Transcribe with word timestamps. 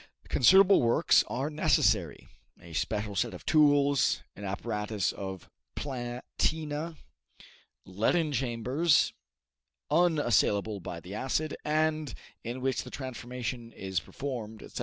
Considerable 0.29 0.81
works 0.81 1.23
are 1.27 1.51
necessary 1.51 2.27
a 2.59 2.73
special 2.73 3.15
set 3.15 3.35
of 3.35 3.45
tools, 3.45 4.23
an 4.35 4.43
apparatus 4.43 5.11
of 5.11 5.47
platina, 5.75 6.97
leaden 7.85 8.31
chambers, 8.31 9.13
unassailable 9.91 10.79
by 10.79 10.99
the 10.99 11.13
acid, 11.13 11.55
and 11.63 12.15
in 12.43 12.61
which 12.61 12.81
the 12.81 12.89
transformation 12.89 13.71
is 13.71 13.99
performed, 13.99 14.63
etc. 14.63 14.79